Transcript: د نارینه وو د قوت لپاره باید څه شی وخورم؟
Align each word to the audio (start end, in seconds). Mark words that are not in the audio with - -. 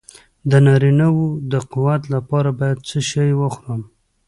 د 0.49 0.51
نارینه 0.65 1.07
وو 1.15 1.27
د 1.51 1.53
قوت 1.71 2.01
لپاره 2.13 2.49
باید 2.59 2.79
څه 2.87 2.99
شی 3.09 3.29
وخورم؟ 3.41 3.81